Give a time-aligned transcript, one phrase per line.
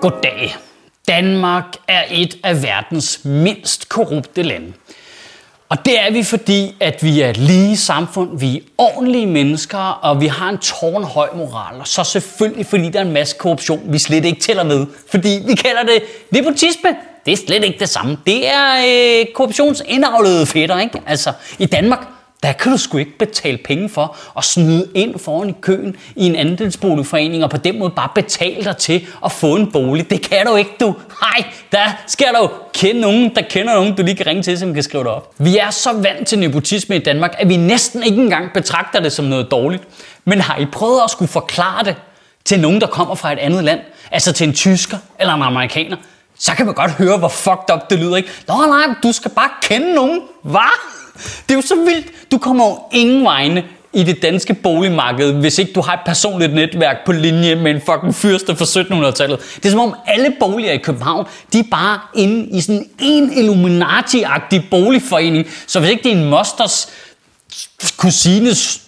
[0.00, 0.56] Goddag.
[1.08, 4.72] Danmark er et af verdens mindst korrupte lande.
[5.68, 9.78] Og det er vi, fordi at vi er et lige samfund, vi er ordentlige mennesker,
[9.78, 11.80] og vi har en tårnhøj moral.
[11.80, 14.86] Og så selvfølgelig, fordi der er en masse korruption, vi slet ikke tæller med.
[15.10, 16.96] Fordi vi kalder det nepotisme.
[17.26, 18.18] Det er slet ikke det samme.
[18.26, 21.02] Det er øh, korruptionsindavlede fætter, ikke?
[21.06, 22.06] Altså, i Danmark,
[22.42, 26.26] der kan du sgu ikke betale penge for at snyde ind foran i køen i
[26.26, 30.10] en andelsboligforening og på den måde bare betale dig til at få en bolig.
[30.10, 30.94] Det kan du ikke, du.
[31.20, 34.74] Hej, der skal du kende nogen, der kender nogen, du lige kan ringe til, som
[34.74, 35.34] kan skrive dig op.
[35.38, 39.12] Vi er så vant til nepotisme i Danmark, at vi næsten ikke engang betragter det
[39.12, 39.82] som noget dårligt.
[40.24, 41.96] Men har I prøvet at skulle forklare det
[42.44, 43.80] til nogen, der kommer fra et andet land?
[44.10, 45.96] Altså til en tysker eller en amerikaner?
[46.38, 48.28] Så kan man godt høre, hvor fucked up det lyder, ikke?
[48.48, 50.20] Nå nej, du skal bare kende nogen.
[50.42, 50.99] Hvad?
[51.48, 52.06] Det er jo så vildt.
[52.32, 56.54] Du kommer jo ingen vegne i det danske boligmarked, hvis ikke du har et personligt
[56.54, 59.38] netværk på linje med en fucking fyrste fra 1700-tallet.
[59.56, 63.32] Det er som om alle boliger i København, de er bare inde i sådan en
[63.32, 65.46] Illuminati-agtig boligforening.
[65.66, 66.88] Så hvis ikke det er en mosters
[67.96, 68.80] kusines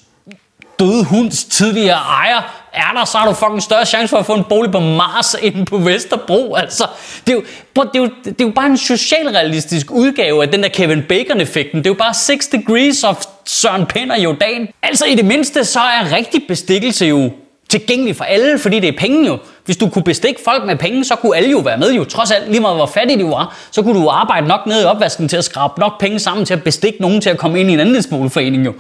[0.79, 4.35] døde hunds tidligere ejer, er der, så har du fucking større chance for at få
[4.35, 6.55] en bolig på Mars end på Vesterbro.
[6.55, 6.87] Altså,
[7.27, 7.43] det, er jo,
[7.77, 11.79] det, er jo, det er jo bare en socialrealistisk udgave af den der Kevin Bacon-effekten.
[11.79, 14.69] Det er jo bare 6 degrees of Søren Pind og Jordan.
[14.83, 17.31] Altså i det mindste, så er rigtig bestikkelse jo
[17.69, 19.39] tilgængelig for alle, fordi det er penge jo.
[19.65, 22.05] Hvis du kunne bestikke folk med penge, så kunne alle jo være med jo.
[22.05, 24.85] Trods alt, lige meget hvor fattig du var, så kunne du arbejde nok ned i
[24.85, 27.71] opvasken til at skrabe nok penge sammen til at bestikke nogen til at komme ind
[27.71, 28.75] i en andelsboligforening jo.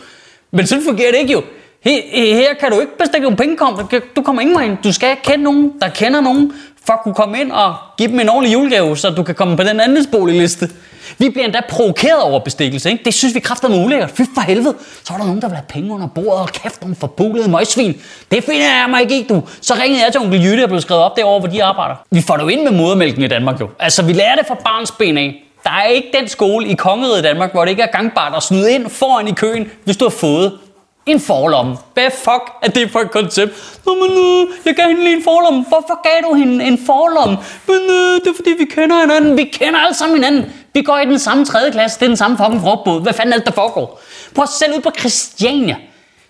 [0.51, 1.43] Men sådan fungerer det ikke jo.
[1.85, 2.01] Her,
[2.37, 3.99] her kan du ikke bestikke en pengekonto.
[4.17, 4.77] du kommer ingen ind.
[4.85, 6.53] Du skal kende nogen, der kender nogen,
[6.87, 9.57] for at kunne komme ind og give dem en ordentlig julegave, så du kan komme
[9.57, 10.71] på den andelsboligliste.
[11.19, 13.05] Vi bliver endda provokeret over bestikkelse, ikke?
[13.05, 14.11] Det synes vi kræfter med ulækkert.
[14.11, 14.75] Fy for helvede.
[15.05, 18.01] Så var der nogen, der ville have penge under bordet, og kæft, nogle forbulede møgsvin.
[18.31, 19.43] Det finder jeg mig ikke i, du.
[19.61, 21.95] Så ringede jeg til onkel Jytte og blev skrevet op derovre, hvor de arbejder.
[22.11, 23.69] Vi får det jo ind med modermælken i Danmark, jo.
[23.79, 25.45] Altså, vi lærer det fra barns ben af.
[25.65, 28.73] Der er ikke den skole i kongeriget Danmark, hvor det ikke er gangbart at snyde
[28.73, 30.59] ind foran i køen, hvis du har fået
[31.07, 31.77] en forlomme.
[31.95, 33.53] Hvad fuck er det for et koncept?
[33.87, 35.65] Nå, men øh, jeg gav hende lige en forlomme.
[35.69, 37.39] Hvorfor gav du hende en forlomme?
[37.67, 39.37] Men øh, det er fordi, vi kender hinanden.
[39.37, 40.53] Vi kender alle sammen hinanden.
[40.75, 41.99] Vi går i den samme tredje klasse.
[41.99, 43.03] Det er den samme fucking frugtbåd.
[43.03, 44.01] Hvad fanden er det, der foregår?
[44.35, 45.77] Prøv at selv ud på Christiania.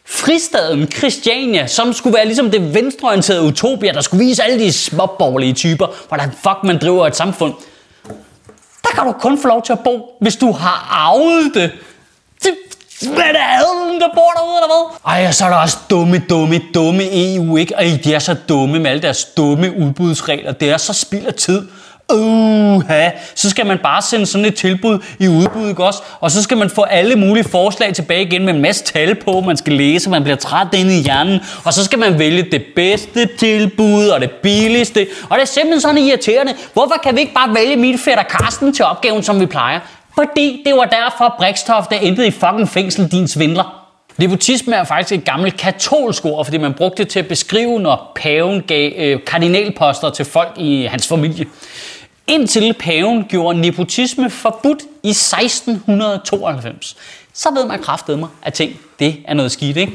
[0.04, 5.52] Fristaden Christiania, som skulle være ligesom det venstreorienterede utopia, der skulle vise alle de småborgerlige
[5.52, 7.54] typer, hvordan fuck man driver et samfund.
[8.82, 11.70] Der kan du kun få lov til at bo, hvis du har arvet det.
[12.42, 12.54] det
[13.06, 15.12] hvad er det adelen, der bor derude, eller hvad?
[15.12, 17.74] Ej, og så er der også dumme, dumme, dumme EU, ikke?
[17.74, 20.52] Ej, de er så dumme med alle deres dumme udbudsregler.
[20.52, 21.62] Det er så spild af tid.
[22.14, 22.82] Uh,
[23.34, 26.02] så skal man bare sende sådan et tilbud i udbud, ikke også?
[26.20, 29.40] Og så skal man få alle mulige forslag tilbage igen med en masse tal på,
[29.40, 32.64] man skal læse, man bliver træt inde i hjernen, og så skal man vælge det
[32.76, 35.06] bedste tilbud og det billigste.
[35.30, 36.54] Og det er simpelthen sådan irriterende.
[36.72, 39.80] Hvorfor kan vi ikke bare vælge min fætter Karsten til opgaven, som vi plejer?
[40.14, 43.78] Fordi det var derfor, Brikstof endte i fucking fængsel, din svindler.
[44.16, 48.12] Nepotisme er faktisk et gammelt katolsk ord, fordi man brugte det til at beskrive, når
[48.16, 51.46] paven gav øh, kardinalposter til folk i hans familie.
[52.26, 56.96] Indtil paven gjorde nepotisme forbudt i 1692.
[57.32, 59.76] Så ved man kraftedeme, at ting det er noget skidt.
[59.76, 59.92] Ikke?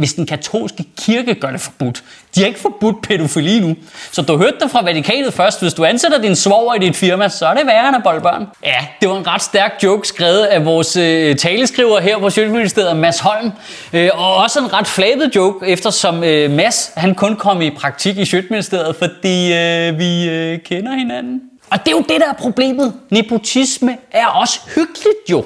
[0.00, 2.02] Hvis den katolske kirke gør det forbudt.
[2.34, 3.76] De har ikke forbudt pædofili nu.
[4.12, 5.62] Så du hørte det fra Vatikanet først.
[5.62, 8.20] Hvis du ansætter din svoger i dit firma, så er det værre end at bolle
[8.20, 8.46] børn.
[8.64, 12.96] Ja, det var en ret stærk joke skrevet af vores øh, taleskriver her på Sjøtministeriet,
[12.96, 13.52] Mads Holm.
[13.92, 18.18] Øh, og også en ret flabet joke, eftersom øh, Mads han kun kom i praktik
[18.18, 21.40] i Sjøtministeriet, fordi øh, vi øh, kender hinanden.
[21.70, 22.94] Og det er jo det, der er problemet.
[23.10, 25.44] Nepotisme er også hyggeligt jo.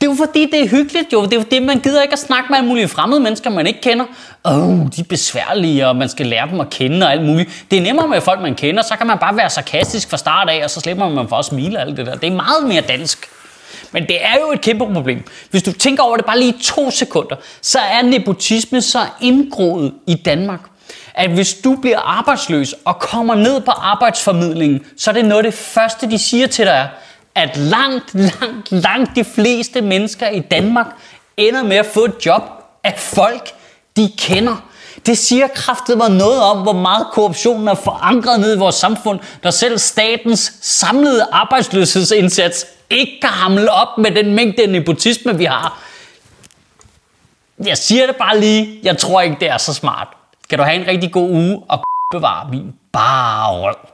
[0.00, 1.24] Det er jo fordi, det er hyggeligt jo.
[1.24, 3.66] Det er jo det, man gider ikke at snakke med alle mulige fremmede mennesker, man
[3.66, 4.04] ikke kender.
[4.44, 7.64] Åh, oh, de er besværlige, og man skal lære dem at kende og alt muligt.
[7.70, 8.82] Det er nemmere med folk, man kender.
[8.82, 11.44] Så kan man bare være sarkastisk fra start af, og så slipper man for at
[11.44, 12.14] smile og alt det der.
[12.14, 13.28] Det er meget mere dansk.
[13.92, 15.24] Men det er jo et kæmpe problem.
[15.50, 20.14] Hvis du tænker over det bare lige to sekunder, så er nepotisme så indgroet i
[20.14, 20.60] Danmark,
[21.14, 25.52] at hvis du bliver arbejdsløs og kommer ned på arbejdsformidlingen, så er det noget af
[25.52, 26.86] det første, de siger til dig er,
[27.34, 30.86] at langt, langt, langt de fleste mennesker i Danmark
[31.36, 32.42] ender med at få et job
[32.84, 33.50] af folk,
[33.96, 34.56] de kender.
[35.06, 39.20] Det siger kraftet mig noget om, hvor meget korruptionen er forankret ned i vores samfund,
[39.42, 45.82] når selv statens samlede arbejdsløshedsindsats ikke kan hamle op med den mængde nepotisme, vi har.
[47.64, 50.08] Jeg siger det bare lige, jeg tror ikke, det er så smart.
[50.50, 53.93] Kan du have en rigtig god uge og bevare min bare røv.